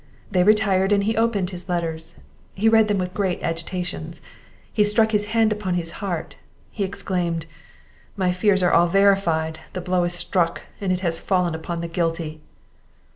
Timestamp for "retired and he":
0.41-1.15